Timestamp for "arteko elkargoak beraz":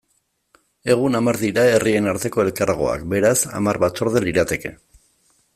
2.13-3.37